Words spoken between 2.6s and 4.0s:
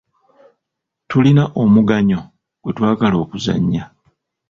gwe twagala okuzannya.